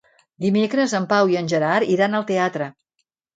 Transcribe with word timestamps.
Dimecres 0.45 0.95
en 0.99 1.05
Pau 1.11 1.33
i 1.33 1.37
en 1.41 1.51
Gerard 1.53 1.93
iran 1.97 2.21
al 2.21 2.27
teatre. 2.33 2.71